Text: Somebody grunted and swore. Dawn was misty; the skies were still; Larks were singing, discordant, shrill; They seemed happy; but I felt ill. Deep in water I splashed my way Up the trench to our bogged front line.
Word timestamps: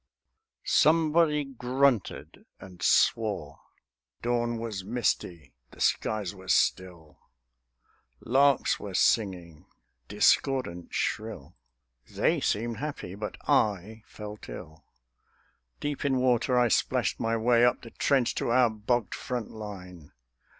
Somebody 0.63 1.43
grunted 1.45 2.47
and 2.59 2.81
swore. 2.81 3.59
Dawn 4.23 4.57
was 4.57 4.83
misty; 4.83 5.53
the 5.69 5.79
skies 5.79 6.33
were 6.33 6.47
still; 6.47 7.19
Larks 8.19 8.79
were 8.79 8.95
singing, 8.95 9.67
discordant, 10.07 10.91
shrill; 10.91 11.55
They 12.09 12.39
seemed 12.41 12.77
happy; 12.77 13.13
but 13.13 13.37
I 13.47 14.01
felt 14.07 14.49
ill. 14.49 14.85
Deep 15.79 16.03
in 16.03 16.17
water 16.17 16.57
I 16.59 16.69
splashed 16.69 17.19
my 17.19 17.37
way 17.37 17.63
Up 17.63 17.83
the 17.83 17.91
trench 17.91 18.33
to 18.41 18.49
our 18.49 18.71
bogged 18.71 19.13
front 19.13 19.51
line. 19.51 20.13